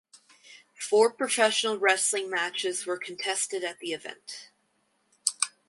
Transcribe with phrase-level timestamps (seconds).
[0.79, 4.49] Four professional wrestling matches were contested at the event.